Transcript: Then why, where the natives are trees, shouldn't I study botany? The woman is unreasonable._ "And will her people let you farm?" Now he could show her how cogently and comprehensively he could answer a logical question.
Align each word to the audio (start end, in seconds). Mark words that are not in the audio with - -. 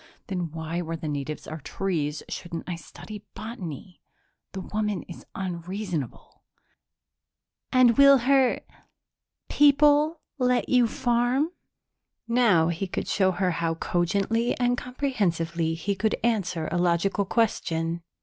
Then 0.29 0.49
why, 0.49 0.81
where 0.81 0.97
the 0.97 1.07
natives 1.07 1.45
are 1.45 1.59
trees, 1.61 2.23
shouldn't 2.27 2.63
I 2.67 2.75
study 2.75 3.23
botany? 3.35 4.01
The 4.53 4.61
woman 4.61 5.03
is 5.03 5.27
unreasonable._ 5.35 6.39
"And 7.71 7.95
will 7.99 8.17
her 8.17 8.61
people 9.47 10.19
let 10.39 10.69
you 10.69 10.87
farm?" 10.87 11.51
Now 12.27 12.69
he 12.69 12.87
could 12.87 13.07
show 13.07 13.29
her 13.29 13.51
how 13.51 13.75
cogently 13.75 14.55
and 14.57 14.75
comprehensively 14.75 15.75
he 15.75 15.93
could 15.93 16.15
answer 16.23 16.67
a 16.71 16.79
logical 16.79 17.23
question. 17.25 18.01